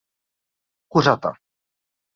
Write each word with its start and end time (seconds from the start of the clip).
Kuřata. 0.91 1.31